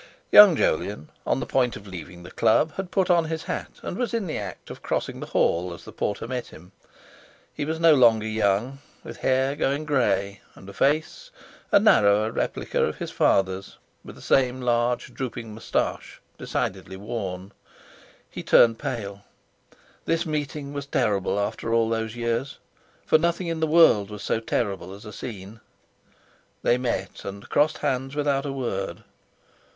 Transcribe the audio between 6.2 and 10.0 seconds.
met him. He was no longer young, with hair going